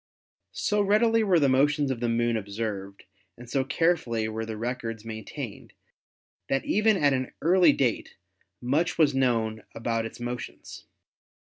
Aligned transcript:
So 0.55 0.81
readily 0.81 1.23
were 1.23 1.39
the 1.39 1.47
motions 1.47 1.91
of 1.91 1.99
the 1.99 2.09
Moon 2.09 2.35
observed 2.35 3.03
and 3.37 3.47
so 3.47 3.63
carefully 3.63 4.27
were 4.27 4.47
the 4.47 4.57
records 4.57 5.05
maintained 5.05 5.73
that 6.49 6.65
even 6.65 6.97
at 6.97 7.13
an 7.13 7.33
early 7.39 7.71
date 7.71 8.15
much 8.59 8.97
was 8.97 9.13
known 9.13 9.61
about 9.75 10.07
its 10.07 10.19
motions. 10.19 10.85